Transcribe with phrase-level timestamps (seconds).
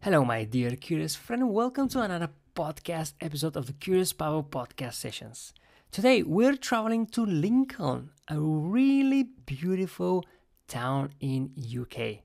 [0.00, 1.50] Hello, my dear curious friend.
[1.50, 5.52] Welcome to another podcast episode of the Curious Pavel podcast sessions.
[5.90, 10.24] Today, we're traveling to Lincoln, a really beautiful
[10.68, 12.18] town in UK.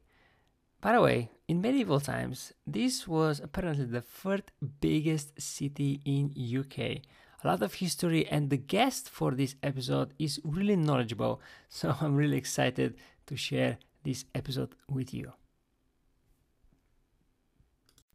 [0.82, 7.02] By the way, in medieval times, this was apparently the third biggest city in UK.
[7.44, 12.16] A lot of history, and the guest for this episode is really knowledgeable, so I'm
[12.16, 15.34] really excited to share this episode with you.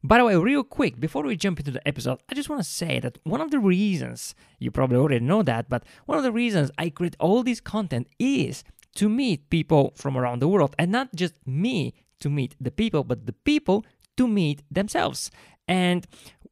[0.02, 2.68] By the way, real quick, before we jump into the episode, I just want to
[2.68, 6.32] say that one of the reasons, you probably already know that, but one of the
[6.32, 8.62] reasons I create all this content is
[8.94, 13.02] to meet people from around the world and not just me to meet the people,
[13.02, 13.84] but the people
[14.16, 15.32] to meet themselves.
[15.66, 16.06] And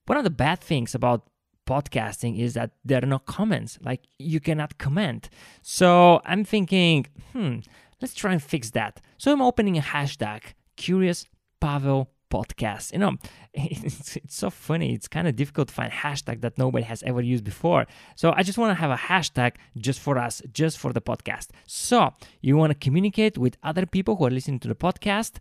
[0.07, 1.29] one of the bad things about
[1.67, 5.29] podcasting is that there are no comments, like you cannot comment.
[5.63, 7.59] So I'm thinking, hmm,
[8.01, 9.01] let's try and fix that.
[9.19, 10.43] So I'm opening a hashtag,
[10.77, 11.27] Curious
[11.61, 12.93] Pavel podcast.
[12.93, 13.17] You know,
[13.55, 14.95] it's, it's so funny.
[14.95, 17.87] It's kind of difficult to find hashtag that nobody has ever used before.
[18.15, 21.49] So I just want to have a hashtag just for us, just for the podcast.
[21.67, 25.37] So you want to communicate with other people who are listening to the podcast.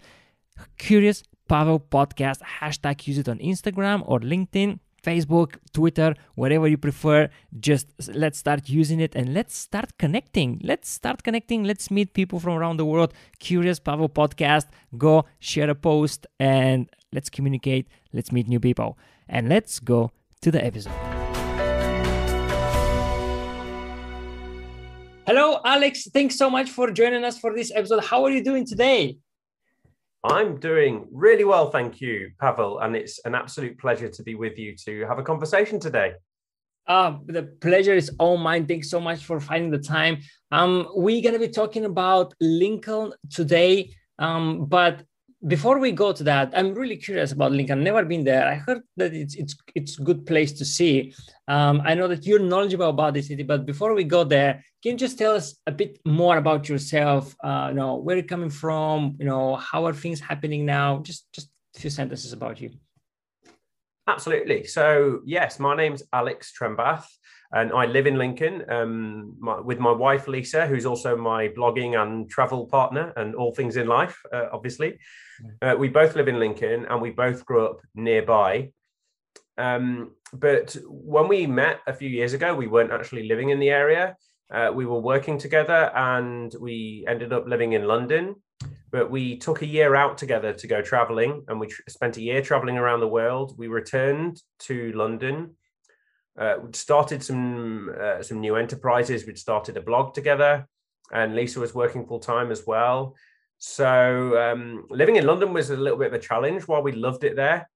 [0.77, 3.05] Curious Pavel podcast hashtag.
[3.08, 4.80] Use it on Instagram or LinkedIn.
[5.06, 7.30] Facebook, Twitter, whatever you prefer.
[7.59, 10.59] Just let's start using it and let's start connecting.
[10.64, 11.64] Let's start connecting.
[11.64, 13.14] Let's meet people from around the world.
[13.39, 14.67] Curious Pavel podcast.
[14.98, 17.88] Go share a post and let's communicate.
[18.14, 18.98] Let's meet new people.
[19.30, 20.11] And let's go
[20.42, 20.94] to the episode.
[25.28, 26.08] Hello, Alex.
[26.14, 28.03] Thanks so much for joining us for this episode.
[28.03, 29.17] How are you doing today?
[30.25, 32.79] I'm doing really well, thank you, Pavel.
[32.79, 36.13] And it's an absolute pleasure to be with you to have a conversation today.
[36.87, 38.65] Uh, the pleasure is all mine.
[38.65, 40.19] Thanks so much for finding the time.
[40.51, 43.91] Um, we're going to be talking about Lincoln today.
[44.19, 45.03] Um, but
[45.47, 47.83] before we go to that, I'm really curious about Lincoln.
[47.83, 48.47] Never been there.
[48.47, 51.13] I heard that it's it's it's a good place to see.
[51.47, 54.93] Um, I know that you're knowledgeable about the city, but before we go there, can
[54.93, 57.36] you just tell us a bit more about yourself?
[57.43, 59.15] Uh, you know, where you're coming from.
[59.20, 60.99] You know, how are things happening now?
[60.99, 62.71] Just just a few sentences about you.
[64.08, 64.65] Absolutely.
[64.65, 67.05] So yes, my name's Alex Trembath
[67.52, 71.99] and I live in Lincoln um, my, with my wife Lisa, who's also my blogging
[71.99, 74.99] and travel partner and all things in life, uh, obviously.
[75.61, 78.71] Uh, we both live in Lincoln, and we both grew up nearby.
[79.57, 83.69] Um, but when we met a few years ago, we weren't actually living in the
[83.69, 84.15] area.
[84.51, 88.35] Uh, we were working together, and we ended up living in London.
[88.91, 92.21] But we took a year out together to go traveling, and we tr- spent a
[92.21, 93.55] year traveling around the world.
[93.57, 95.55] We returned to London
[96.37, 99.25] uh, we'd started some uh, some new enterprises.
[99.25, 100.67] We'd started a blog together,
[101.11, 103.15] and Lisa was working full time as well.
[103.58, 106.67] So um, living in London was a little bit of a challenge.
[106.67, 107.70] While we loved it there,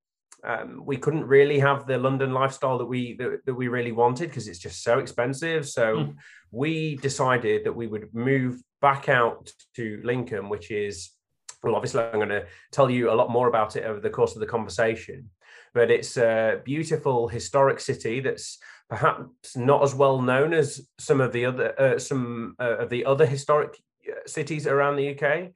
[0.43, 4.29] um, we couldn't really have the London lifestyle that we that, that we really wanted
[4.29, 5.67] because it's just so expensive.
[5.67, 6.15] So mm.
[6.51, 11.11] we decided that we would move back out to Lincoln, which is
[11.61, 14.33] well, obviously, I'm going to tell you a lot more about it over the course
[14.33, 15.29] of the conversation
[15.73, 18.57] but it's a beautiful historic city that's
[18.89, 23.05] perhaps not as well known as some of the other uh, some uh, of the
[23.05, 23.77] other historic
[24.25, 25.51] cities around the UK.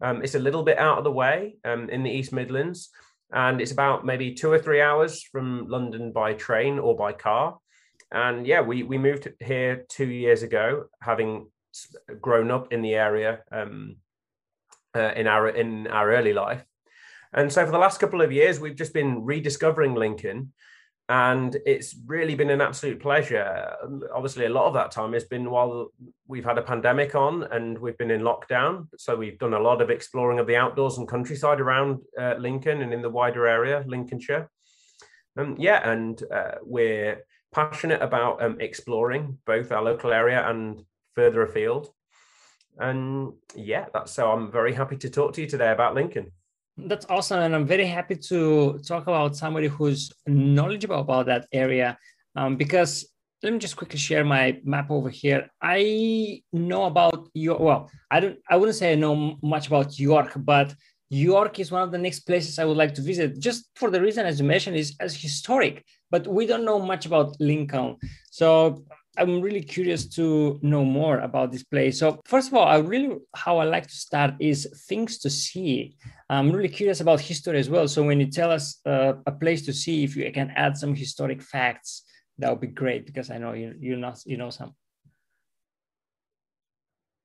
[0.00, 2.90] Um, it's a little bit out of the way um, in the East Midlands,
[3.32, 7.58] and it's about maybe two or three hours from London by train or by car.
[8.10, 11.48] And yeah, we we moved here two years ago, having
[12.20, 13.96] grown up in the area um,
[14.94, 16.64] uh, in our in our early life.
[17.32, 20.52] And so for the last couple of years, we've just been rediscovering Lincoln.
[21.10, 23.74] And it's really been an absolute pleasure.
[24.14, 25.90] Obviously, a lot of that time has been while
[26.26, 28.88] we've had a pandemic on and we've been in lockdown.
[28.98, 32.82] So we've done a lot of exploring of the outdoors and countryside around uh, Lincoln
[32.82, 34.50] and in the wider area, Lincolnshire.
[35.38, 40.82] Um, yeah, and uh, we're passionate about um, exploring both our local area and
[41.14, 41.88] further afield.
[42.76, 46.32] And yeah, that's so I'm very happy to talk to you today about Lincoln.
[46.86, 47.40] That's awesome.
[47.40, 51.98] And I'm very happy to talk about somebody who's knowledgeable about that area
[52.36, 53.08] um, because
[53.42, 55.48] let me just quickly share my map over here.
[55.60, 60.32] I know about your, well, I don't, I wouldn't say I know much about York,
[60.36, 60.74] but
[61.10, 64.00] York is one of the next places I would like to visit, just for the
[64.00, 65.84] reason, as you mentioned, is as historic.
[66.10, 67.96] But we don't know much about Lincoln,
[68.30, 68.84] so
[69.18, 71.98] I'm really curious to know more about this place.
[71.98, 75.96] So first of all, I really how I like to start is things to see.
[76.30, 77.88] I'm really curious about history as well.
[77.88, 80.94] So when you tell us uh, a place to see, if you can add some
[80.94, 82.04] historic facts,
[82.38, 84.74] that would be great because I know you you know you know some.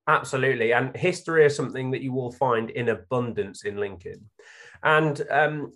[0.07, 4.29] Absolutely, and history is something that you will find in abundance in Lincoln,
[4.83, 5.71] and um,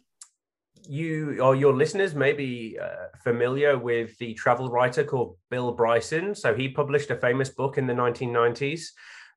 [0.90, 6.36] you or your listeners may be uh, familiar with the travel writer called Bill Bryson.
[6.36, 8.88] So he published a famous book in the 1990s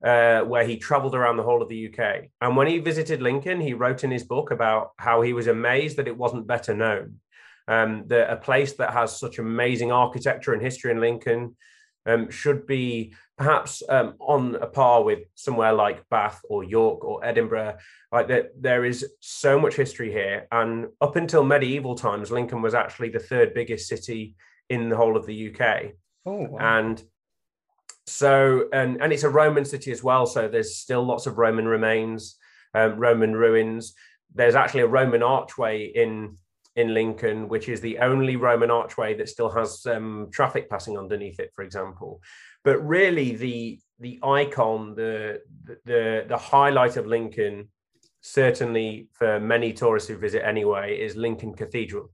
[0.04, 2.30] uh, where he traveled around the whole of the UK.
[2.40, 5.96] And when he visited Lincoln, he wrote in his book about how he was amazed
[5.96, 7.16] that it wasn't better known.
[7.68, 11.56] Um, that a place that has such amazing architecture and history in Lincoln
[12.06, 17.24] um, should be perhaps um, on a par with somewhere like Bath or York or
[17.24, 17.78] Edinburgh.
[18.12, 22.74] Like that, there is so much history here, and up until medieval times, Lincoln was
[22.74, 24.34] actually the third biggest city
[24.68, 25.92] in the whole of the UK.
[26.26, 26.58] Oh, wow.
[26.60, 27.02] and
[28.06, 30.26] so and and it's a Roman city as well.
[30.26, 32.36] So there's still lots of Roman remains,
[32.74, 33.94] um, Roman ruins.
[34.34, 36.36] There's actually a Roman archway in
[36.76, 41.40] in Lincoln, which is the only Roman archway that still has um, traffic passing underneath
[41.40, 42.20] it, for example.
[42.64, 45.40] But really, the the icon, the
[45.84, 47.68] the the highlight of Lincoln,
[48.20, 52.10] certainly for many tourists who visit anyway, is Lincoln Cathedral.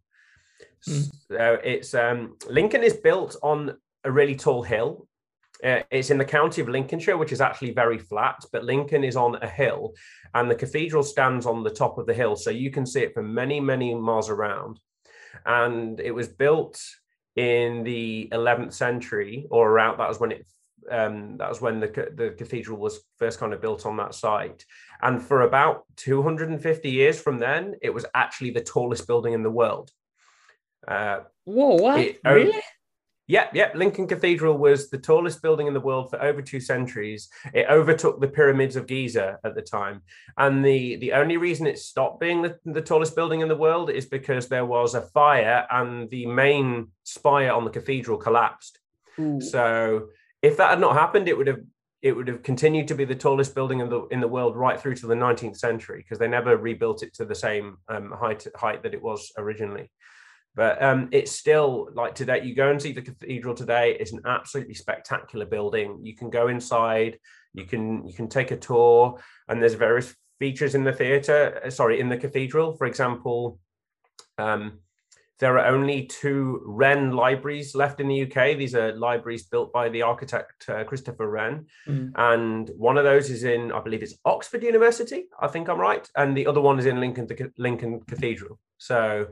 [0.89, 1.11] Mm.
[1.29, 5.09] So it's um, Lincoln is built on a really tall hill.
[5.65, 9.17] Uh, it's in the county of Lincolnshire, which is actually very flat, but Lincoln is
[9.17, 9.95] on a hill,
[10.35, 13.15] and the cathedral stands on the top of the hill, so you can see it
[13.15, 14.79] for many, many miles around.
[15.47, 16.79] And it was built
[17.37, 20.47] in the 11th century, or around that was when it
[20.91, 24.65] um, that was when the the cathedral was first kind of built on that site.
[25.03, 29.51] And for about 250 years from then, it was actually the tallest building in the
[29.51, 29.91] world.
[30.87, 31.77] Uh, Whoa!
[31.77, 32.01] What?
[32.01, 32.63] It, really?
[33.29, 33.75] Yeah, yep.
[33.75, 37.29] Lincoln Cathedral was the tallest building in the world for over two centuries.
[37.53, 40.03] It overtook the pyramids of Giza at the time.
[40.39, 43.91] And the, the only reason it stopped being the, the tallest building in the world
[43.91, 48.79] is because there was a fire and the main spire on the cathedral collapsed.
[49.19, 49.41] Ooh.
[49.41, 50.09] So
[50.41, 51.61] if that had not happened, it would have
[52.03, 54.79] it would have continued to be the tallest building in the in the world right
[54.79, 58.47] through to the 19th century because they never rebuilt it to the same um, height
[58.55, 59.91] height that it was originally.
[60.57, 63.95] But um, it's still like today, you go and see the cathedral today.
[64.01, 66.01] It's an absolutely spectacular building.
[66.03, 67.19] You can go inside,
[67.53, 71.61] you can you can take a tour, and there's various features in the theatre.
[71.65, 73.59] Uh, sorry, in the cathedral, for example,
[74.39, 74.79] um,
[75.41, 78.57] there are only two Wren libraries left in the UK.
[78.57, 82.13] These are libraries built by the architect uh, Christopher Wren, mm.
[82.17, 85.27] and one of those is in, I believe, it's Oxford University.
[85.39, 87.29] I think I'm right, and the other one is in Lincoln,
[87.59, 88.59] Lincoln Cathedral.
[88.79, 89.27] So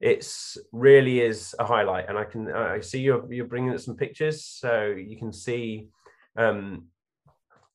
[0.00, 4.44] it's really is a highlight and i can i see you're you're bringing some pictures
[4.44, 5.88] so you can see
[6.36, 6.86] um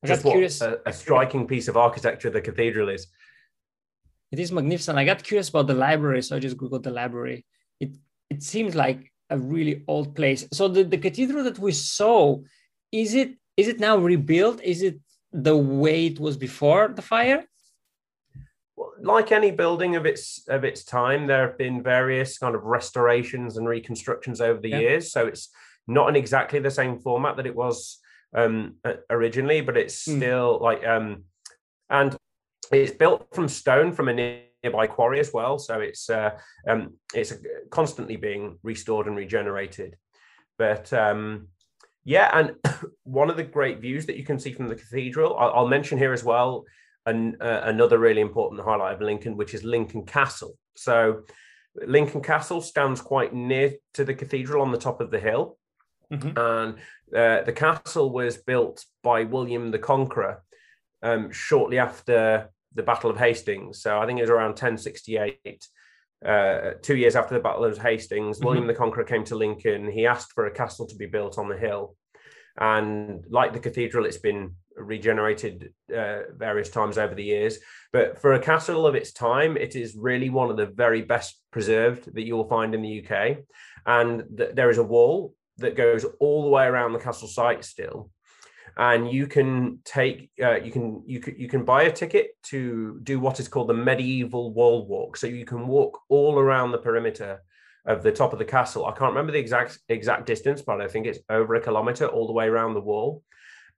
[0.04, 3.06] just what a, a, striking piece of architecture the cathedral is.
[4.30, 4.98] It is magnificent.
[4.98, 7.44] I got curious about the library so i just googled the library.
[7.80, 7.92] It
[8.30, 10.46] it seems like a really old place.
[10.52, 12.38] So the, the cathedral that we saw
[12.92, 14.60] is it is it now rebuilt?
[14.62, 15.00] Is it
[15.32, 17.44] the way it was before the fire
[19.00, 23.56] like any building of its of its time, there have been various kind of restorations
[23.56, 24.78] and reconstructions over the yeah.
[24.78, 25.12] years.
[25.12, 25.50] So it's
[25.86, 27.98] not in exactly the same format that it was
[28.34, 28.76] um,
[29.10, 30.16] originally, but it's mm.
[30.16, 31.24] still like um,
[31.90, 32.16] and
[32.72, 35.58] it's built from stone from a nearby quarry as well.
[35.58, 36.38] So it's uh,
[36.68, 37.32] um, it's
[37.70, 39.96] constantly being restored and regenerated.
[40.58, 41.48] But um,
[42.04, 42.56] yeah, and
[43.04, 45.98] one of the great views that you can see from the cathedral, I'll, I'll mention
[45.98, 46.64] here as well
[47.06, 50.56] an, uh, another really important highlight of Lincoln, which is Lincoln Castle.
[50.76, 51.22] So,
[51.86, 55.58] Lincoln Castle stands quite near to the cathedral on the top of the hill.
[56.12, 56.38] Mm-hmm.
[56.38, 56.74] And
[57.14, 60.42] uh, the castle was built by William the Conqueror
[61.02, 63.80] um, shortly after the Battle of Hastings.
[63.80, 65.68] So, I think it was around 1068.
[66.24, 68.46] Uh, two years after the Battle of Hastings, mm-hmm.
[68.46, 69.90] William the Conqueror came to Lincoln.
[69.90, 71.96] He asked for a castle to be built on the hill.
[72.56, 77.58] And like the cathedral, it's been regenerated uh, various times over the years.
[77.92, 81.40] But for a castle of its time, it is really one of the very best
[81.50, 83.38] preserved that you will find in the UK.
[83.86, 87.64] And th- there is a wall that goes all the way around the castle site
[87.64, 88.10] still.
[88.76, 92.98] And you can take, uh, you can you can you can buy a ticket to
[93.04, 95.16] do what is called the medieval wall walk.
[95.16, 97.40] So you can walk all around the perimeter
[97.86, 98.86] of the top of the castle.
[98.86, 102.26] I can't remember the exact exact distance, but I think it's over a kilometer all
[102.26, 103.22] the way around the wall.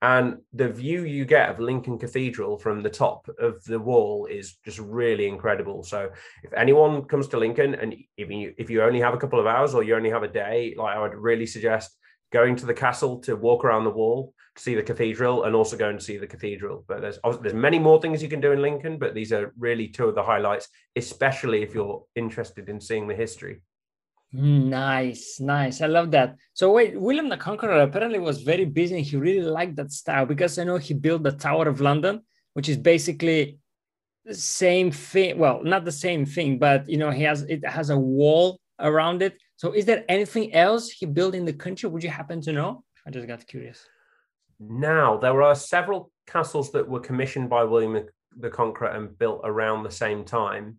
[0.03, 4.57] And the view you get of Lincoln Cathedral from the top of the wall is
[4.65, 5.83] just really incredible.
[5.85, 6.11] So
[6.43, 9.47] if anyone comes to Lincoln and if you if you only have a couple of
[9.47, 11.97] hours or you only have a day, like I would really suggest
[12.31, 15.77] going to the castle to walk around the wall to see the cathedral and also
[15.77, 16.85] going to see the cathedral.
[16.87, 19.89] But there's there's many more things you can do in Lincoln, but these are really
[19.89, 23.63] two of the highlights, especially if you're interested in seeing the history.
[24.37, 25.81] Mm, nice, nice.
[25.81, 26.37] I love that.
[26.53, 30.27] So wait, William the Conqueror apparently was very busy and he really liked that style
[30.27, 32.21] because I know he built the Tower of London,
[32.53, 33.59] which is basically
[34.27, 35.39] the same thing.
[35.39, 39.23] Well, not the same thing, but you know, he has it has a wall around
[39.23, 39.39] it.
[39.57, 41.89] So, is there anything else he built in the country?
[41.89, 42.85] Would you happen to know?
[43.07, 43.87] I just got curious.
[44.61, 48.07] Now, there are several castles that were commissioned by William
[48.39, 50.77] the Conqueror and built around the same time.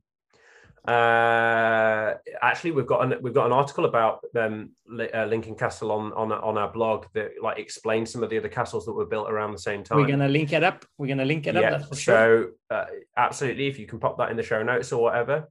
[0.87, 6.13] Uh, actually, we've got an we've got an article about um, uh, Lincoln Castle on
[6.13, 9.29] on on our blog that like explains some of the other castles that were built
[9.29, 9.97] around the same time.
[9.97, 10.85] We're gonna link it up.
[10.97, 11.93] We're gonna link it yeah, up.
[11.93, 12.51] so sure.
[12.69, 12.85] uh,
[13.17, 15.49] absolutely, if you can pop that in the show notes or whatever.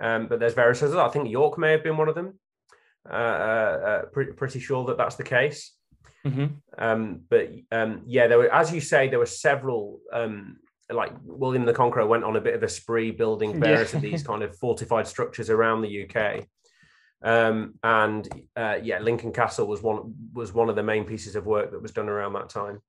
[0.00, 0.96] Um, but there's various others.
[0.96, 2.38] I think York may have been one of them.
[3.08, 5.74] Uh, uh, uh pretty, pretty sure that that's the case.
[6.26, 6.46] Mm-hmm.
[6.78, 10.58] Um, but um, yeah, there were, as you say, there were several um,
[10.92, 13.96] like William the Conqueror went on a bit of a spree building various yeah.
[13.96, 16.46] of these kind of fortified structures around the UK.
[17.22, 21.46] Um, and uh, yeah, Lincoln Castle was one was one of the main pieces of
[21.46, 22.80] work that was done around that time.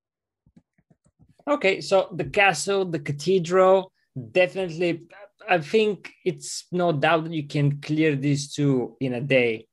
[1.47, 3.91] Okay, so the castle, the cathedral,
[4.31, 5.03] definitely.
[5.49, 9.67] I think it's no doubt that you can clear these two in a day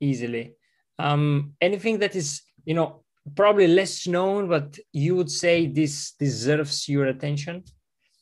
[0.00, 0.54] easily.
[0.98, 3.04] Um, anything that is, you know,
[3.34, 7.64] probably less known, but you would say this deserves your attention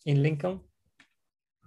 [0.07, 0.61] in Lincoln?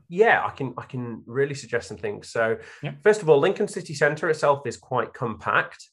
[0.10, 2.30] Yeah, I can I can really suggest some things.
[2.30, 2.94] So, yeah.
[3.04, 5.90] first of all, Lincoln City Centre itself is quite compact,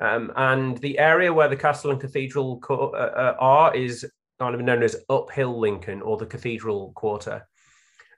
[0.00, 4.08] um, and the area where the castle and cathedral co- uh, uh, are is
[4.38, 7.46] kind of known as Uphill Lincoln or the Cathedral Quarter.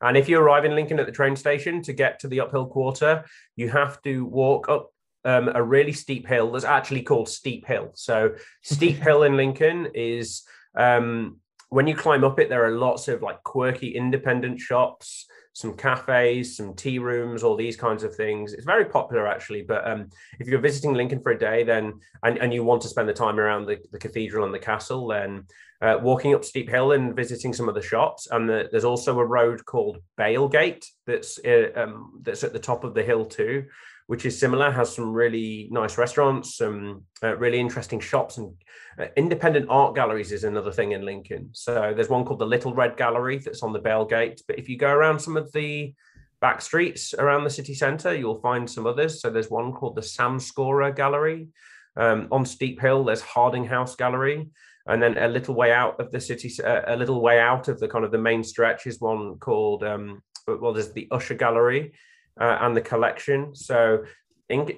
[0.02, 2.66] And if you arrive in Lincoln at the train station to get to the Uphill
[2.66, 3.24] Quarter,
[3.56, 4.90] you have to walk up
[5.24, 7.90] um, a really steep hill that's actually called Steep Hill.
[7.94, 10.42] So Steep Hill in Lincoln is
[10.74, 11.38] um,
[11.68, 16.56] when you climb up it, there are lots of like quirky independent shops, some cafes,
[16.56, 18.52] some tea rooms, all these kinds of things.
[18.52, 19.62] It's very popular actually.
[19.62, 22.88] But um, if you're visiting Lincoln for a day, then and, and you want to
[22.88, 25.46] spend the time around the, the cathedral and the castle, then
[25.80, 28.28] uh, walking up Steep Hill and visiting some of the shops.
[28.30, 32.84] And the, there's also a road called Bailgate that's uh, um, that's at the top
[32.84, 33.64] of the hill too
[34.12, 38.52] which is similar, has some really nice restaurants, some uh, really interesting shops, and
[38.98, 41.48] uh, independent art galleries is another thing in Lincoln.
[41.52, 44.42] So there's one called the Little Red Gallery that's on the Bailgate.
[44.46, 45.94] But if you go around some of the
[46.42, 49.22] back streets around the city centre, you'll find some others.
[49.22, 51.48] So there's one called the Sam Scorer Gallery.
[51.96, 54.50] Um, on Steep Hill, there's Harding House Gallery.
[54.86, 57.80] And then a little way out of the city, uh, a little way out of
[57.80, 61.94] the kind of the main stretch is one called, um, well, there's the Usher Gallery
[62.40, 63.54] uh, and the collection.
[63.54, 64.04] So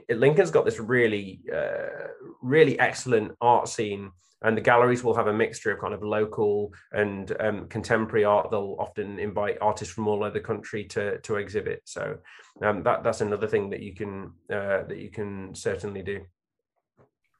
[0.08, 2.08] Lincoln's got this really, uh,
[2.42, 4.10] really excellent art scene,
[4.42, 8.50] and the galleries will have a mixture of kind of local and um, contemporary art.
[8.50, 11.82] They'll often invite artists from all over the country to to exhibit.
[11.84, 12.18] So
[12.62, 16.20] um, that that's another thing that you can uh, that you can certainly do.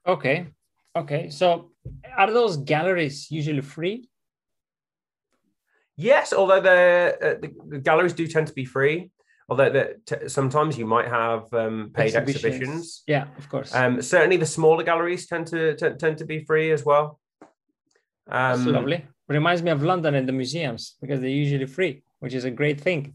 [0.07, 0.47] Okay,
[0.97, 1.31] okay.
[1.31, 1.71] So
[2.17, 4.09] are those galleries usually free?
[5.97, 9.13] Yes, although the, uh, the, the galleries do tend to be free
[9.49, 12.45] although that t- sometimes you might have um, paid exhibitions.
[12.45, 13.03] exhibitions.
[13.07, 13.75] Yeah, of course.
[13.75, 17.21] Um, certainly, the smaller galleries tend to t- tend to be free as well.
[18.29, 19.07] Um, That's lovely.
[19.29, 22.81] Reminds me of London and the museums because they're usually free, which is a great
[22.81, 23.15] thing.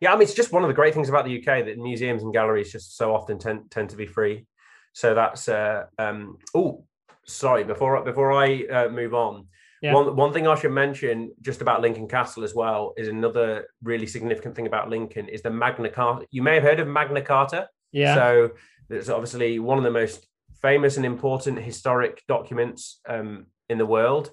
[0.00, 2.22] Yeah, I mean, it's just one of the great things about the UK that museums
[2.22, 4.46] and galleries just so often tend tend to be free.
[4.92, 6.84] So that's uh, um, oh,
[7.26, 7.64] sorry.
[7.64, 9.46] Before before I uh, move on,
[9.80, 9.94] yeah.
[9.94, 14.06] One one thing I should mention just about Lincoln Castle as well is another really
[14.06, 16.26] significant thing about Lincoln is the Magna Carta.
[16.30, 17.68] You may have heard of Magna Carta.
[17.92, 18.14] Yeah.
[18.14, 18.50] So
[18.90, 20.26] it's obviously one of the most
[20.60, 24.30] famous and important historic documents um, in the world.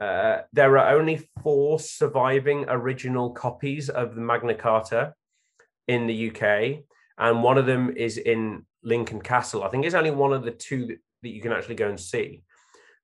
[0.00, 5.12] Uh, there are only four surviving original copies of the Magna Carta
[5.88, 6.84] in the UK,
[7.18, 9.62] and one of them is in Lincoln Castle.
[9.62, 12.00] I think it's only one of the two that, that you can actually go and
[12.00, 12.42] see.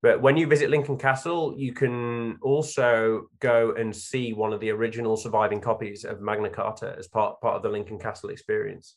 [0.03, 4.71] But when you visit Lincoln Castle, you can also go and see one of the
[4.71, 8.97] original surviving copies of Magna Carta as part, part of the Lincoln Castle experience.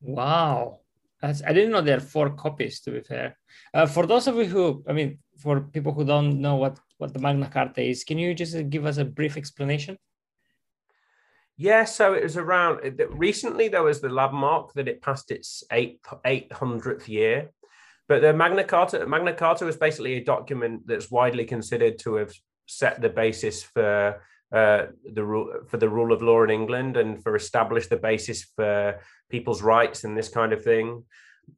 [0.00, 0.80] Wow.
[1.20, 3.38] That's, I didn't know there are four copies, to be fair.
[3.72, 7.12] Uh, for those of you who, I mean, for people who don't know what, what
[7.12, 9.98] the Magna Carta is, can you just give us a brief explanation?
[11.58, 12.80] Yeah, so it was around
[13.10, 13.68] recently.
[13.68, 17.50] There was the landmark that it passed its eight eight hundredth year,
[18.08, 22.32] but the Magna Carta, Magna Carta was basically a document that's widely considered to have
[22.66, 24.22] set the basis for
[24.52, 28.44] uh, the rule for the rule of law in England and for establish the basis
[28.54, 31.02] for people's rights and this kind of thing.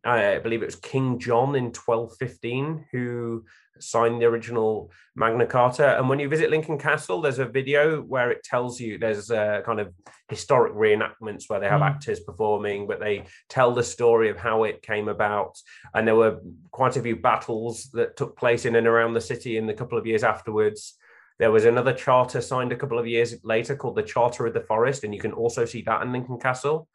[0.05, 3.45] I believe it was King John in 1215 who
[3.82, 5.99] signed the original Magna Carta.
[5.99, 9.62] And when you visit Lincoln Castle, there's a video where it tells you there's a
[9.64, 9.92] kind of
[10.28, 11.90] historic reenactments where they have mm.
[11.90, 15.58] actors performing, but they tell the story of how it came about.
[15.94, 19.56] And there were quite a few battles that took place in and around the city
[19.56, 20.94] in the couple of years afterwards.
[21.38, 24.61] There was another charter signed a couple of years later called the Charter of the
[24.61, 26.88] Forest, and you can also see that in Lincoln Castle.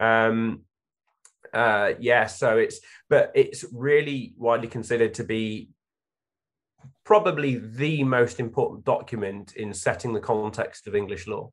[0.00, 0.62] Um,
[1.52, 5.70] uh, yeah, so it's but it's really widely considered to be
[7.04, 11.50] probably the most important document in setting the context of English law.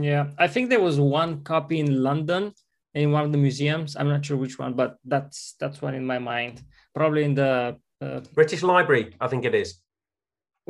[0.00, 2.52] Yeah, I think there was one copy in London
[2.94, 3.96] in one of the museums.
[3.96, 6.62] I'm not sure which one, but that's that's one in my mind.
[6.94, 8.20] Probably in the uh...
[8.34, 9.80] British Library, I think it is.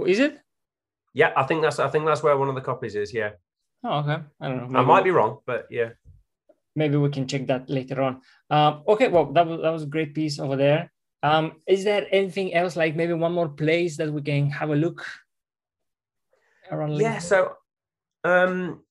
[0.06, 0.38] Is it?
[1.14, 3.12] Yeah, I think that's I think that's where one of the copies is.
[3.14, 3.30] Yeah.
[3.82, 4.22] Oh, okay.
[4.40, 4.66] I don't know.
[4.66, 5.90] Maybe I might be wrong, but yeah.
[6.75, 8.20] Maybe we can check that later on.
[8.50, 10.92] Um, okay, well, that was that was a great piece over there.
[11.26, 14.76] Um, is there anything else, like maybe one more place that we can have a
[14.76, 15.04] look
[16.71, 16.90] around?
[16.90, 17.12] Lincoln?
[17.12, 17.18] Yeah.
[17.18, 17.38] So,
[18.23, 18.83] um,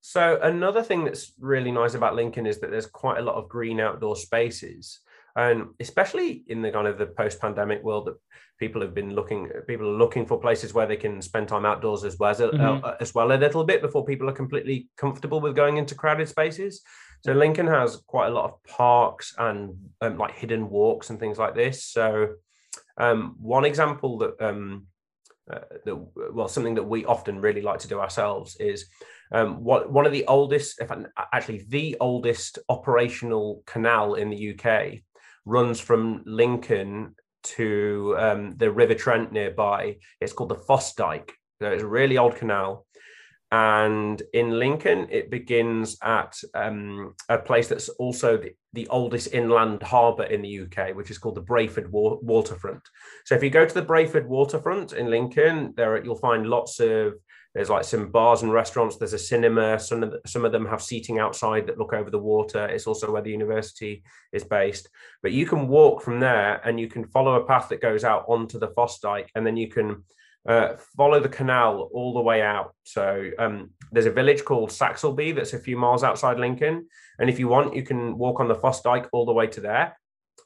[0.00, 3.48] so another thing that's really nice about Lincoln is that there's quite a lot of
[3.48, 5.00] green outdoor spaces,
[5.34, 8.16] and especially in the kind of the post-pandemic world that
[8.60, 12.04] people have been looking, people are looking for places where they can spend time outdoors
[12.04, 12.84] as well as, mm-hmm.
[12.84, 16.28] uh, as well a little bit before people are completely comfortable with going into crowded
[16.28, 16.82] spaces.
[17.24, 21.38] So Lincoln has quite a lot of parks and um, like hidden walks and things
[21.38, 21.82] like this.
[21.86, 22.34] So
[22.98, 24.86] um, one example that um,
[25.50, 25.96] uh, that
[26.34, 28.86] well something that we often really like to do ourselves is
[29.32, 30.90] um, what one of the oldest, if
[31.32, 35.00] actually the oldest operational canal in the UK
[35.46, 39.96] runs from Lincoln to um, the River Trent nearby.
[40.20, 41.30] It's called the Fossdyke.
[41.62, 42.86] So it's a really old canal.
[43.54, 49.80] And in Lincoln, it begins at um, a place that's also the, the, oldest inland
[49.80, 52.82] harbour in the UK, which is called the Brayford wa- Waterfront.
[53.24, 57.14] So if you go to the Brayford Waterfront in Lincoln, there you'll find lots of
[57.54, 58.96] there's like some bars and restaurants.
[58.96, 59.78] There's a cinema.
[59.78, 62.66] Some of the, some of them have seating outside that look over the water.
[62.66, 64.88] It's also where the university is based.
[65.22, 68.24] But you can walk from there, and you can follow a path that goes out
[68.26, 70.02] onto the Fossdyke, and then you can
[70.46, 72.74] uh, follow the canal all the way out.
[72.84, 76.86] So um, there's a village called Saxilby that's a few miles outside Lincoln.
[77.18, 79.96] And if you want, you can walk on the Fossdyke all the way to there.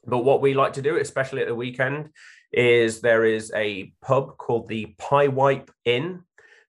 [0.07, 2.11] But what we like to do, especially at the weekend,
[2.53, 6.23] is there is a pub called the Pyewipe Inn,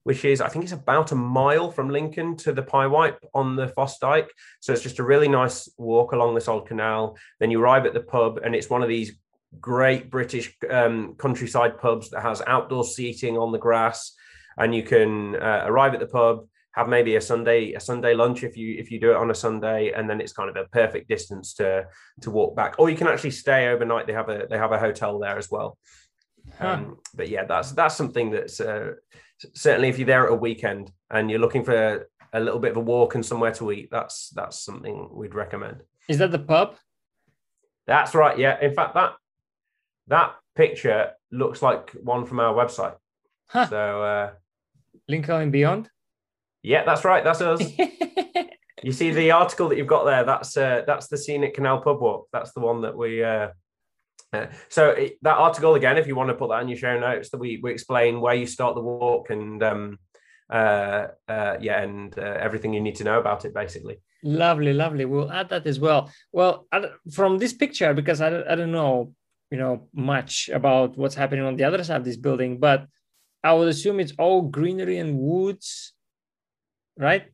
[0.03, 3.67] which is, I think it's about a mile from Lincoln to the Pyewipe on the
[3.67, 4.29] Fossdyke.
[4.59, 7.17] So it's just a really nice walk along this old canal.
[7.39, 9.17] Then you arrive at the pub, and it's one of these
[9.59, 14.13] great British um, countryside pubs that has outdoor seating on the grass,
[14.57, 18.43] and you can uh, arrive at the pub, have maybe a Sunday a Sunday lunch
[18.43, 20.67] if you if you do it on a Sunday, and then it's kind of a
[20.69, 21.85] perfect distance to
[22.21, 22.75] to walk back.
[22.77, 24.07] Or you can actually stay overnight.
[24.07, 25.77] They have a they have a hotel there as well.
[26.57, 26.67] Huh.
[26.67, 28.93] Um, but yeah, that's that's something that's uh,
[29.53, 32.77] certainly if you're there at a weekend and you're looking for a little bit of
[32.77, 35.81] a walk and somewhere to eat, that's that's something we'd recommend.
[36.07, 36.75] Is that the pub?
[37.87, 38.37] That's right.
[38.37, 38.59] Yeah.
[38.61, 39.13] In fact, that
[40.09, 42.95] that picture looks like one from our website.
[43.47, 43.67] Huh.
[43.67, 44.31] So uh,
[45.07, 45.89] Lincoln Beyond.
[46.61, 47.23] Yeah, that's right.
[47.23, 47.63] That's us.
[48.83, 50.23] you see the article that you've got there.
[50.23, 52.27] That's uh, that's the scenic canal pub walk.
[52.33, 53.23] That's the one that we.
[53.23, 53.49] Uh,
[54.31, 56.99] uh, so it, that article again, if you want to put that in your show
[56.99, 59.97] notes, that we we explain where you start the walk and um,
[60.49, 64.01] uh, uh, yeah, and uh, everything you need to know about it, basically.
[64.23, 65.05] Lovely, lovely.
[65.05, 66.11] We'll add that as well.
[66.33, 66.67] Well,
[67.11, 69.13] from this picture, because I, I don't know
[69.51, 72.87] you know much about what's happening on the other side of this building but
[73.43, 75.93] i would assume it's all greenery and woods
[76.99, 77.25] right?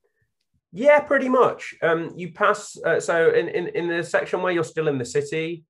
[0.71, 1.75] Yeah pretty much.
[1.81, 5.05] Um, you pass uh, so in, in in the section where you're still in the
[5.05, 5.65] city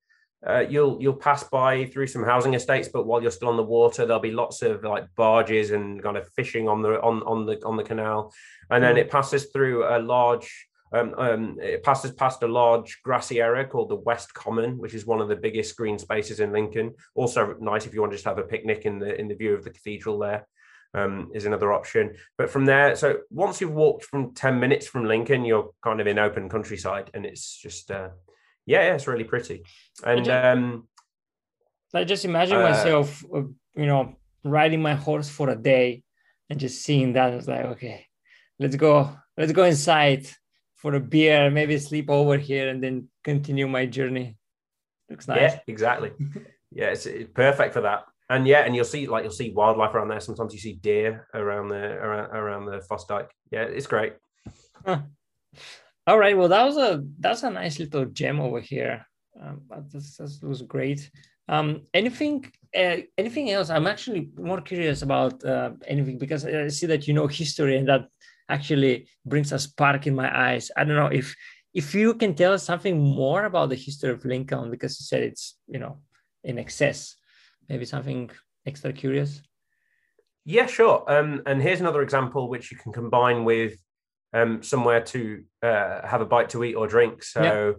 [0.46, 3.64] uh, you'll you'll pass by through some housing estates, but while you're still on the
[3.64, 7.46] water, there'll be lots of like barges and kind of fishing on the on on
[7.46, 8.32] the on the canal,
[8.70, 9.00] and then hmm.
[9.00, 13.89] it passes through a large um, um, it passes past a large grassy area called
[13.89, 16.93] the West Common, which is one of the biggest green spaces in Lincoln.
[17.15, 19.54] Also nice if you want to just have a picnic in the in the view
[19.54, 20.48] of the cathedral there.
[20.93, 22.15] Um, is another option.
[22.38, 26.08] But from there, so once you've walked from 10 minutes from Lincoln, you're kind of
[26.08, 28.12] in open countryside and it's just, uh,
[28.65, 29.63] yeah, yeah, it's really pretty.
[30.06, 30.88] And I just, um,
[31.93, 33.41] I just imagine uh, myself, uh,
[33.76, 36.04] you know, riding my horse for a day
[36.50, 37.34] and just seeing that.
[37.34, 38.06] It's like, okay,
[38.58, 40.30] let's go, let's go inside
[40.86, 44.38] for a beer, maybe sleep over here, and then continue my journey.
[45.10, 45.41] Looks nice.
[45.41, 46.12] Yeah, exactly.
[46.71, 48.04] yeah, it's, it's, perfect for that.
[48.30, 50.19] And yeah, and you'll see like you'll see wildlife around there.
[50.19, 53.32] Sometimes you see deer around the around, around the Fossdyke.
[53.50, 54.13] Yeah, it's great.
[54.86, 55.02] Huh.
[56.06, 56.38] All right.
[56.38, 59.08] Well, that was a that's a nice little gem over here.
[59.41, 61.10] Um, that was great.
[61.50, 62.45] Um, anything
[62.78, 63.71] uh, anything else?
[63.71, 67.88] I'm actually more curious about uh, anything because I see that you know history and
[67.89, 68.06] that
[68.50, 70.72] actually brings a spark in my eyes.
[70.76, 71.36] I don't know if
[71.74, 75.24] if you can tell us something more about the history of Lincoln because you said
[75.24, 76.00] it's you know
[76.44, 77.16] in excess,
[77.68, 78.30] maybe something
[78.66, 79.42] extra curious.
[80.46, 81.04] Yeah, sure.
[81.08, 83.78] Um, and here's another example which you can combine with
[84.34, 87.24] um, somewhere to uh, have a bite to eat or drink.
[87.24, 87.76] So,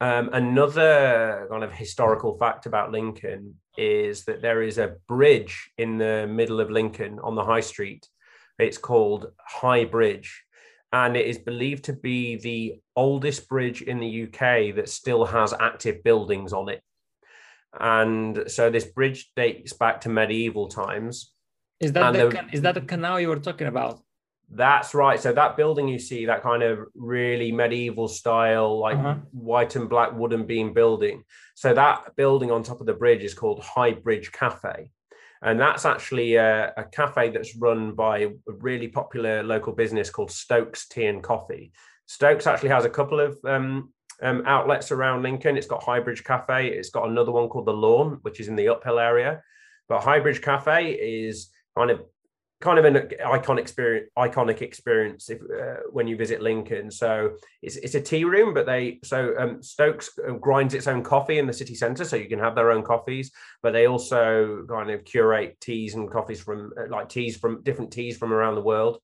[0.00, 0.18] yeah.
[0.18, 5.98] um, another kind of historical fact about Lincoln is that there is a bridge in
[5.98, 8.08] the middle of Lincoln on the high street.
[8.58, 10.44] It's called High Bridge,
[10.92, 15.52] and it is believed to be the oldest bridge in the UK that still has
[15.52, 16.82] active buildings on it.
[17.78, 21.32] And so this bridge dates back to medieval times.
[21.80, 24.00] Is that the, the, is that the canal you were talking about?
[24.50, 25.18] That's right.
[25.18, 29.16] So that building you see, that kind of really medieval style, like uh-huh.
[29.32, 31.24] white and black wooden beam building.
[31.54, 34.90] So that building on top of the bridge is called High Bridge Cafe.
[35.44, 40.30] And that's actually a, a, cafe that's run by a really popular local business called
[40.30, 41.70] Stokes Tea and Coffee.
[42.06, 45.58] Stokes actually has a couple of um, um, outlets around Lincoln.
[45.58, 46.68] It's got Highbridge Cafe.
[46.68, 49.42] It's got another one called The Lawn, which is in the uphill area.
[49.86, 52.02] But Highbridge Cafe is kind of
[52.64, 52.94] kind of an
[53.26, 56.90] iconic experience iconic experience if, uh, when you visit lincoln.
[56.90, 61.02] So it's, it's a tea room but they so um, stokes um, grinds its own
[61.02, 63.30] coffee in the city center so you can have their own coffees
[63.62, 67.92] but they also kind of curate teas and coffees from uh, like teas from different
[67.92, 68.98] teas from around the world.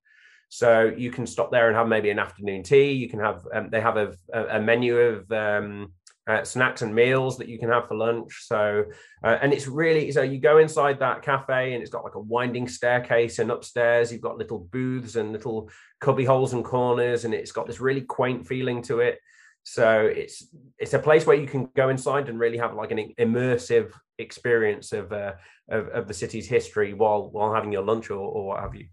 [0.48, 2.92] So you can stop there and have maybe an afternoon tea.
[2.92, 5.92] You can have um, they have a, a menu of um,
[6.28, 8.44] uh, snacks and meals that you can have for lunch.
[8.46, 8.84] So,
[9.24, 12.20] uh, and it's really so you go inside that cafe and it's got like a
[12.20, 17.34] winding staircase, and upstairs you've got little booths and little cubby holes and corners, and
[17.34, 19.18] it's got this really quaint feeling to it.
[19.62, 20.46] So it's
[20.78, 24.92] it's a place where you can go inside and really have like an immersive experience
[24.92, 25.32] of uh,
[25.68, 28.86] of, of the city's history while while having your lunch or, or what have you.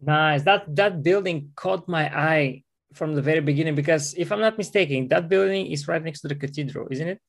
[0.00, 0.42] Nice.
[0.42, 2.62] That that building caught my eye
[2.94, 3.74] from the very beginning?
[3.74, 7.20] Because if I'm not mistaken, that building is right next to the cathedral, isn't it?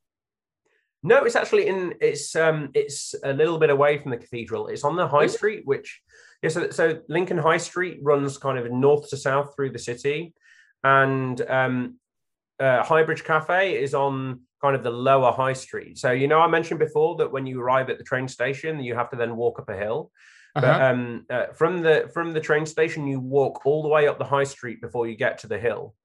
[1.03, 1.93] No, it's actually in.
[2.01, 4.67] It's um, it's a little bit away from the cathedral.
[4.67, 6.01] It's on the high street, which
[6.41, 6.49] yeah.
[6.49, 10.33] So, so Lincoln High Street runs kind of north to south through the city,
[10.83, 11.99] and um,
[12.59, 15.99] uh, Highbridge Cafe is on kind of the lower high street.
[15.99, 18.95] So you know, I mentioned before that when you arrive at the train station, you
[18.95, 20.11] have to then walk up a hill.
[20.55, 20.61] Uh-huh.
[20.61, 24.17] But um, uh, from the from the train station, you walk all the way up
[24.17, 25.95] the high street before you get to the hill.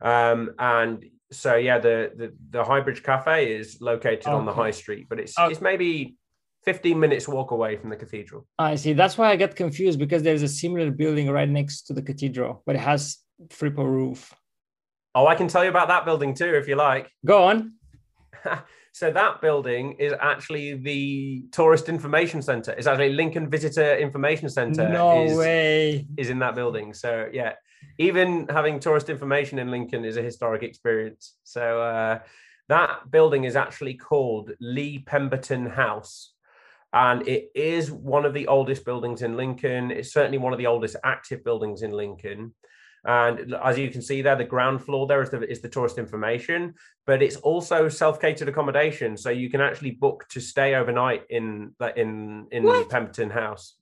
[0.00, 4.30] Um, and so yeah, the the the Highbridge Cafe is located okay.
[4.30, 6.16] on the high street, but it's it's maybe
[6.64, 8.46] 15 minutes walk away from the cathedral.
[8.58, 8.92] I see.
[8.92, 12.62] That's why I get confused because there's a similar building right next to the cathedral,
[12.66, 14.34] but it has triple roof.
[15.14, 17.10] Oh, I can tell you about that building too, if you like.
[17.24, 17.74] Go on.
[18.92, 22.72] So that building is actually the tourist information center.
[22.72, 24.88] It's actually Lincoln Visitor Information Center.
[24.88, 26.06] No is, way.
[26.16, 26.94] Is in that building.
[26.94, 27.52] So yeah,
[27.98, 31.34] even having tourist information in Lincoln is a historic experience.
[31.44, 32.18] So uh,
[32.68, 36.32] that building is actually called Leigh Pemberton House.
[36.92, 39.90] And it is one of the oldest buildings in Lincoln.
[39.90, 42.54] It's certainly one of the oldest active buildings in Lincoln.
[43.04, 45.98] And as you can see there, the ground floor there is the, is the tourist
[45.98, 46.74] information,
[47.06, 49.16] but it's also self-catered accommodation.
[49.16, 52.90] So you can actually book to stay overnight in the in in what?
[52.90, 53.76] Pemberton house.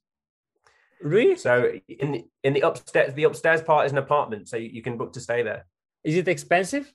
[1.01, 1.35] Really?
[1.35, 4.81] So in the, in the upstairs, the upstairs part is an apartment, so you, you
[4.81, 5.65] can book to stay there.
[6.03, 6.91] Is it expensive?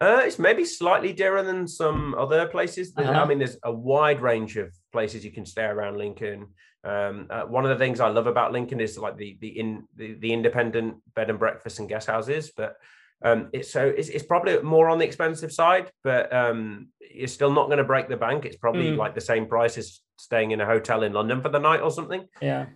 [0.00, 2.92] Uh, it's maybe slightly dearer than some other places.
[2.96, 3.10] Uh-huh.
[3.10, 6.48] I mean, there's a wide range of places you can stay around Lincoln.
[6.84, 9.84] Um, uh, one of the things I love about Lincoln is like the the in
[9.96, 12.76] the, the independent bed and breakfast and guest houses, but
[13.22, 17.52] um, it's so it's, it's probably more on the expensive side, but um, you're still
[17.52, 18.44] not going to break the bank.
[18.44, 18.96] It's probably mm.
[18.96, 21.90] like the same price as staying in a hotel in London for the night or
[21.90, 22.26] something.
[22.40, 22.66] Yeah.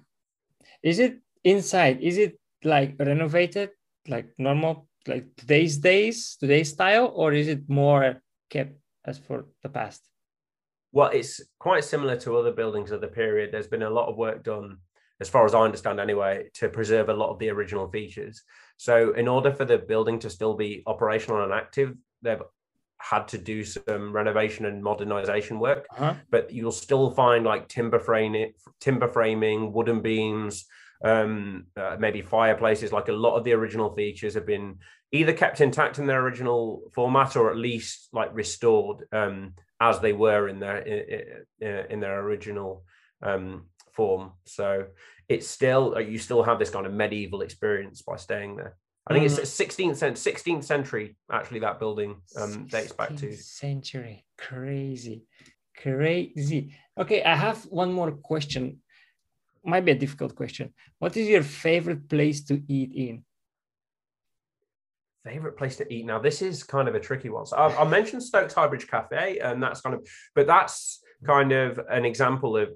[0.82, 2.00] Is it inside?
[2.00, 3.70] Is it like renovated,
[4.08, 8.20] like normal, like today's days, today's style, or is it more
[8.50, 10.02] kept as for the past?
[10.92, 13.50] Well, it's quite similar to other buildings of the period.
[13.50, 14.78] There's been a lot of work done,
[15.20, 18.42] as far as I understand anyway, to preserve a lot of the original features.
[18.76, 22.42] So, in order for the building to still be operational and active, they've
[22.98, 25.86] had to do some renovation and modernization work.
[25.96, 26.14] Uh-huh.
[26.30, 30.66] But you'll still find like timber framing, timber framing, wooden beams,
[31.04, 32.92] um, uh, maybe fireplaces.
[32.92, 34.78] Like a lot of the original features have been
[35.10, 39.54] either kept intact in their original format or at least like restored um,
[39.88, 40.78] as they were in their
[41.60, 42.84] in, in their original
[43.28, 43.46] um,
[43.96, 44.32] form.
[44.46, 44.68] So
[45.28, 48.76] it's still uh, you still have this kind of medieval experience by staying there.
[49.06, 49.38] I think mm.
[49.38, 51.06] it's 16th century, 16th century
[51.38, 54.24] actually that building um, dates back to century.
[54.38, 55.18] Crazy,
[55.82, 56.60] crazy.
[57.02, 58.64] Okay, I have one more question.
[59.64, 60.72] Might be a difficult question.
[61.00, 63.24] What is your favorite place to eat in?
[65.24, 67.88] Favorite place to eat now this is kind of a tricky one so i, I
[67.88, 72.70] mentioned stokes highbridge cafe and that's kind of but that's kind of an example of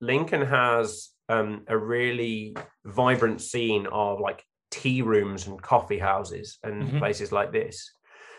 [0.00, 6.82] Lincoln has um, a really vibrant scene of like tea rooms and coffee houses and
[6.82, 6.98] mm-hmm.
[6.98, 7.92] places like this.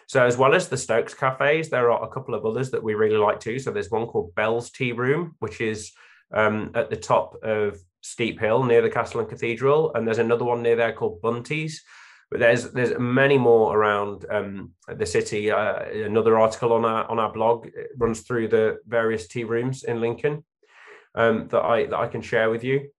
[0.07, 2.93] So, as well as the Stokes cafes, there are a couple of others that we
[2.93, 3.57] really like too.
[3.57, 5.93] So, there's one called Bell's Tea Room, which is
[6.31, 10.45] um, at the top of Steep Hill near the Castle and Cathedral, and there's another
[10.45, 11.83] one near there called Bunty's.
[12.35, 15.51] But there's there's many more around um, the city.
[15.51, 20.01] Uh, another article on our on our blog runs through the various tea rooms in
[20.01, 20.43] Lincoln
[21.15, 22.89] um, that I that I can share with you,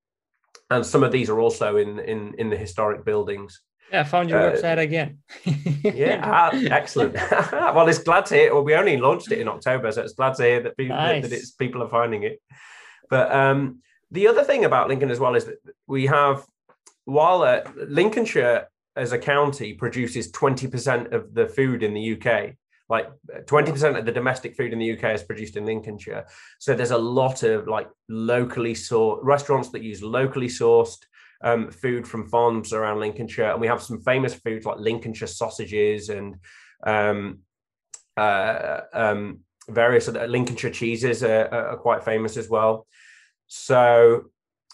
[0.71, 3.61] and some of these are also in in in the historic buildings.
[3.93, 5.19] Yeah, I found your uh, website again.
[5.85, 7.13] yeah, ah, excellent.
[7.53, 8.55] well, it's glad to hear.
[8.55, 11.25] Well, we only launched it in October, so it's glad to hear that people nice.
[11.25, 12.41] that, that it's people are finding it.
[13.11, 16.43] But um, the other thing about Lincoln as well is that we have,
[17.05, 22.55] while uh, Lincolnshire as a county produces 20% of the food in the UK,
[22.89, 23.11] like
[23.45, 26.27] 20% of the domestic food in the UK is produced in Lincolnshire.
[26.59, 30.99] So there's a lot of like locally sourced restaurants that use locally sourced
[31.43, 33.51] um, food from farms around Lincolnshire.
[33.51, 36.37] And we have some famous foods like Lincolnshire sausages and
[36.85, 37.41] um,
[38.17, 42.87] uh, um, various other Lincolnshire cheeses are, are quite famous as well.
[43.49, 44.31] So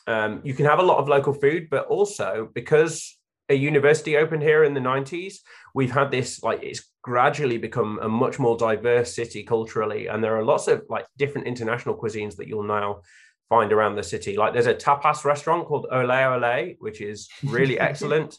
[0.06, 3.18] um, you can have a lot of local food, but also because
[3.52, 5.36] a university opened here in the 90s,
[5.74, 10.06] we've had this like it's gradually become a much more diverse city culturally.
[10.06, 13.02] And there are lots of like different international cuisines that you'll now
[13.48, 14.36] find around the city.
[14.36, 18.38] Like there's a tapas restaurant called Ole Ole, which is really excellent.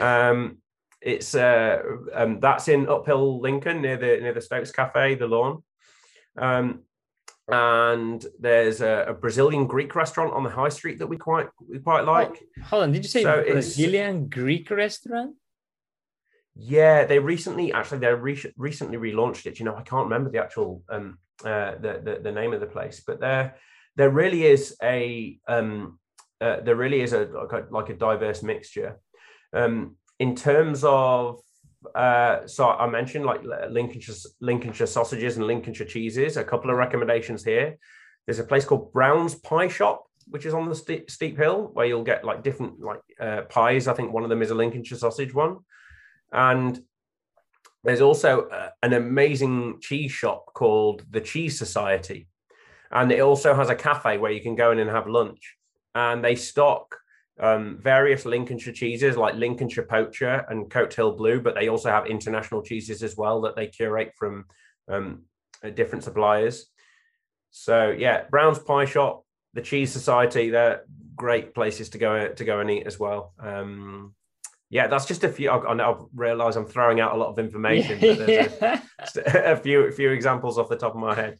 [0.00, 0.58] Um,
[1.02, 1.82] it's uh,
[2.14, 5.62] um, that's in Uphill Lincoln near the near the Stokes Cafe, the lawn.
[6.38, 6.82] Um,
[7.48, 11.78] and there's a, a, Brazilian Greek restaurant on the high street that we quite we
[11.78, 12.42] quite like.
[12.58, 15.36] Oh, hold on, did you say so Brazilian Greek restaurant?
[16.56, 19.58] Yeah, they recently actually they re- recently relaunched it.
[19.58, 22.66] You know, I can't remember the actual um uh the, the, the name of the
[22.66, 23.56] place, but there
[23.94, 25.98] there really is a um
[26.40, 28.98] uh, there really is a like, a like a diverse mixture.
[29.52, 31.40] Um, in terms of
[31.94, 36.36] uh, so I mentioned like Lincolnshire, Lincolnshire sausages and Lincolnshire cheeses.
[36.36, 37.76] A couple of recommendations here.
[38.26, 41.86] There's a place called Brown's Pie Shop, which is on the steep, steep hill, where
[41.86, 43.86] you'll get like different like uh, pies.
[43.88, 45.58] I think one of them is a Lincolnshire sausage one,
[46.32, 46.80] and
[47.84, 52.28] there's also uh, an amazing cheese shop called the Cheese Society,
[52.90, 55.56] and it also has a cafe where you can go in and have lunch.
[55.94, 56.98] And they stock
[57.38, 62.06] um, various Lincolnshire cheeses like Lincolnshire Poacher and Cote Hill Blue, but they also have
[62.06, 64.46] international cheeses as well that they curate from
[64.88, 65.22] um,
[65.62, 66.66] uh, different suppliers.
[67.50, 72.60] So yeah, Brown's Pie Shop, the Cheese Society, they're great places to go to go
[72.60, 73.32] and eat as well.
[73.38, 74.14] Um,
[74.68, 75.50] yeah, that's just a few.
[75.50, 78.82] I, I realize I'm throwing out a lot of information, but there's a,
[79.52, 81.38] a few a few examples off the top of my head.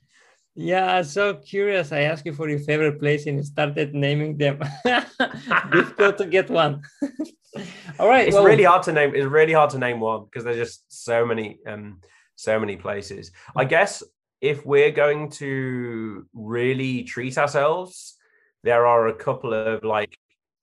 [0.58, 1.92] Yeah, so curious.
[1.92, 4.58] I asked you for your favorite place and you started naming them.
[5.70, 6.82] Difficult to get one.
[7.98, 8.28] All right.
[8.28, 9.14] It's well, really hard to name.
[9.14, 12.00] It's really hard to name one because there's just so many, um,
[12.36, 13.32] so many places.
[13.54, 14.02] I guess
[14.40, 18.16] if we're going to really treat ourselves,
[18.64, 20.16] there are a couple of like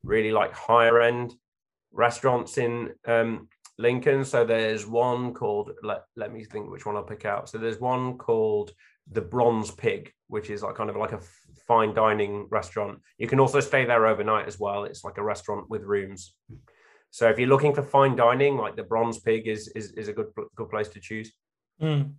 [0.03, 1.36] really like higher end
[1.91, 4.25] restaurants in um, Lincoln.
[4.25, 7.47] So there's one called let, let me think which one I'll pick out.
[7.47, 8.71] So there's one called
[9.12, 11.20] the Bronze Pig, which is like kind of like a
[11.68, 13.00] fine dining restaurant.
[13.18, 14.84] You can also stay there overnight as well.
[14.84, 16.36] It's like a restaurant with rooms.
[17.12, 20.13] So if you're looking for fine dining, like the Bronze Pig is is, is a
[20.13, 21.32] good good place to choose.
[21.82, 22.13] Mm.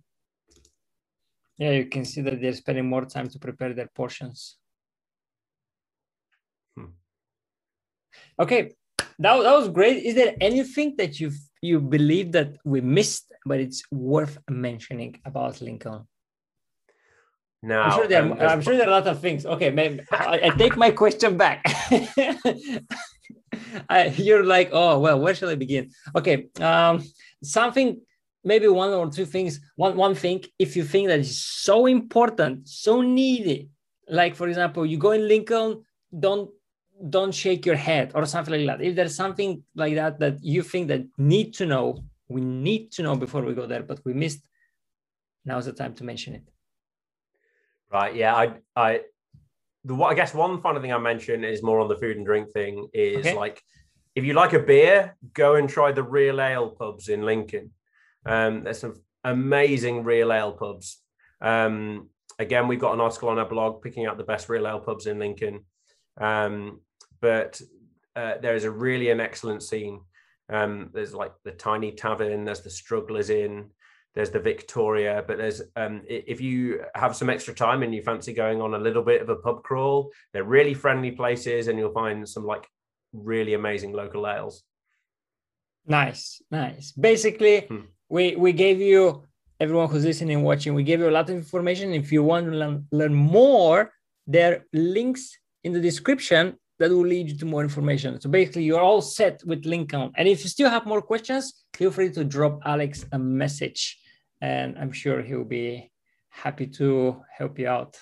[1.57, 4.57] Yeah, you can see that they're spending more time to prepare their portions.
[6.75, 6.91] Hmm.
[8.37, 8.73] Okay,
[9.19, 10.03] that, that was great.
[10.03, 15.61] Is there anything that you you believe that we missed, but it's worth mentioning about
[15.61, 16.07] Lincoln?
[17.65, 18.23] No, I'm sure there.
[18.23, 19.43] Are, I'm sure there are a lot of things.
[19.43, 21.63] Okay, maybe I, I take my question back.
[23.89, 25.89] I, you're like, oh well, where shall I begin?
[26.15, 27.03] Okay, um,
[27.43, 28.01] something,
[28.43, 29.59] maybe one or two things.
[29.77, 33.69] One one thing, if you think that is so important, so needy,
[34.07, 35.83] like for example, you go in Lincoln,
[36.19, 36.51] don't
[37.09, 38.85] don't shake your head or something like that.
[38.85, 43.01] If there's something like that that you think that need to know, we need to
[43.01, 44.41] know before we go there, but we missed.
[45.45, 46.43] Now's the time to mention it.
[47.91, 48.15] Right.
[48.15, 48.35] Yeah.
[48.35, 48.53] I.
[48.75, 49.01] I.
[49.83, 52.51] The I guess one final thing I mentioned is more on the food and drink
[52.51, 52.87] thing.
[52.93, 53.35] Is okay.
[53.35, 53.61] like
[54.15, 57.71] if you like a beer, go and try the Real Ale pubs in Lincoln.
[58.25, 61.01] Um, there's some amazing Real Ale pubs.
[61.41, 64.79] Um, again, we've got an article on our blog picking out the best Real Ale
[64.79, 65.65] pubs in Lincoln.
[66.17, 66.81] Um,
[67.21, 67.61] but
[68.15, 69.99] uh, there is a really an excellent scene.
[70.49, 72.45] Um, there's like the Tiny Tavern.
[72.45, 73.69] There's the Strugglers Inn.
[74.15, 78.33] There's the Victoria, but there's um, if you have some extra time and you fancy
[78.33, 81.91] going on a little bit of a pub crawl, they're really friendly places, and you'll
[81.91, 82.65] find some like
[83.11, 84.63] really amazing local ales.
[85.85, 86.93] Nice, nice.
[86.93, 87.81] Basically, hmm.
[88.07, 89.23] we we gave you
[89.59, 90.73] everyone who's listening and watching.
[90.73, 91.93] We gave you a lot of information.
[91.93, 93.91] If you want to learn, learn more,
[94.25, 98.19] there are links in the description that will lead you to more information.
[98.21, 100.11] So basically, you're all set with Lincoln.
[100.15, 103.99] And if you still have more questions, feel free to drop Alex a message
[104.45, 105.91] and I'm sure he'll be
[106.29, 106.89] happy to
[107.37, 107.93] help you out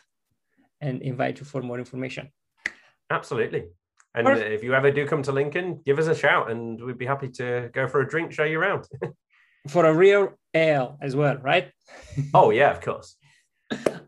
[0.86, 2.26] and invite you for more information.
[3.10, 3.64] Absolutely.
[4.16, 4.52] And Perfect.
[4.52, 7.30] if you ever do come to Lincoln, give us a shout and we'd be happy
[7.40, 8.84] to go for a drink, show you around.
[9.74, 11.72] for a real ale as well, right?
[12.34, 13.16] oh, yeah, of course.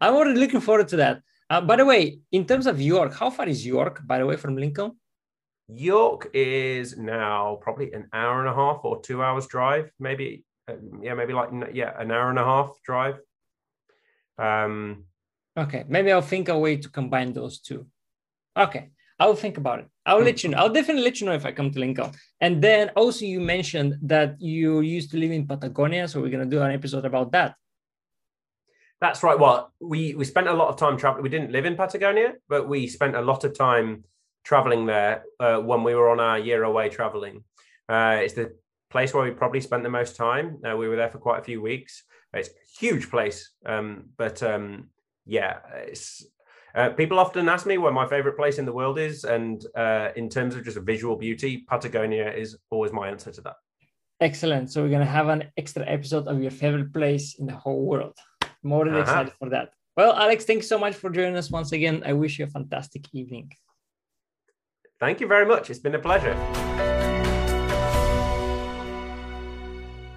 [0.01, 1.21] I'm already looking forward to that.
[1.49, 4.35] Uh, by the way, in terms of York, how far is York, by the way,
[4.35, 4.91] from Lincoln?
[5.67, 10.44] York is now probably an hour and a half or two hours drive, maybe
[11.01, 13.19] yeah, maybe like yeah, an hour and a half drive.
[14.37, 15.05] Um,
[15.57, 17.87] okay, maybe I'll think a way to combine those two.
[18.57, 19.87] Okay, I'll think about it.
[20.05, 20.57] I'll let you know.
[20.57, 22.11] I'll definitely let you know if I come to Lincoln.
[22.41, 26.45] And then also you mentioned that you used to live in Patagonia, so we're gonna
[26.45, 27.55] do an episode about that.
[29.01, 29.37] That's right.
[29.37, 31.23] Well, we we spent a lot of time traveling.
[31.23, 34.03] We didn't live in Patagonia, but we spent a lot of time
[34.43, 37.43] traveling there uh, when we were on our year away traveling.
[37.89, 38.55] Uh, it's the
[38.95, 40.47] place where we probably spent the most time.
[40.65, 42.03] Uh, we were there for quite a few weeks.
[42.33, 44.89] It's a huge place, um, but um,
[45.25, 45.53] yeah,
[45.91, 46.25] it's.
[46.73, 50.07] Uh, people often ask me where my favorite place in the world is, and uh,
[50.15, 53.57] in terms of just visual beauty, Patagonia is always my answer to that.
[54.21, 54.71] Excellent.
[54.71, 58.17] So we're gonna have an extra episode of your favorite place in the whole world.
[58.63, 59.03] More than uh-huh.
[59.03, 59.67] excited for that.
[59.97, 61.97] Well, Alex, thanks so much for joining us once again.
[62.05, 63.51] I wish you a fantastic evening.
[65.01, 65.69] Thank you very much.
[65.69, 66.35] It's been a pleasure.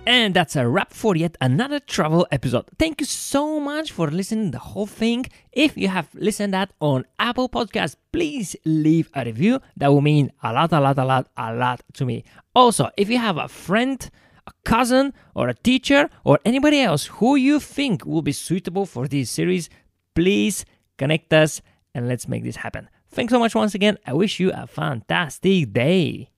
[0.08, 2.64] And that's a wrap for yet another travel episode.
[2.78, 5.26] Thank you so much for listening the whole thing.
[5.52, 9.60] If you have listened that on Apple Podcasts, please leave a review.
[9.76, 12.24] That will mean a lot, a lot, a lot, a lot to me.
[12.54, 14.08] Also, if you have a friend,
[14.46, 19.06] a cousin, or a teacher, or anybody else who you think will be suitable for
[19.06, 19.68] this series,
[20.14, 20.64] please
[20.96, 21.60] connect us
[21.94, 22.88] and let's make this happen.
[23.10, 23.98] Thanks so much once again.
[24.06, 26.30] I wish you a fantastic day.